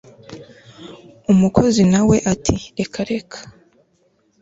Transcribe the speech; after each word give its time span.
umukozi 1.31 1.81
nawe 1.91 2.15
ati 2.33 2.55
reka 2.77 2.99
reka 3.11 3.37